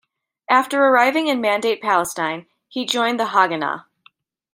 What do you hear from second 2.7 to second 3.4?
joined the